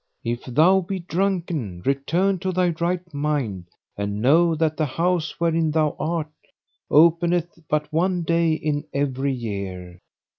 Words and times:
If 0.23 0.45
thou 0.45 0.79
be 0.81 0.97
drunken 0.97 1.83
return 1.85 2.39
to 2.39 2.51
thy 2.51 2.69
right 2.79 3.13
mind, 3.13 3.65
and 3.95 4.19
know 4.19 4.55
that 4.55 4.75
the 4.75 4.87
house 4.87 5.39
wherein 5.39 5.69
thou 5.69 5.95
art 5.99 6.31
openeth 6.89 7.59
but 7.69 7.93
one 7.93 8.23
day 8.23 8.53
in 8.53 8.85
every 8.95 9.31
year. 9.35 9.99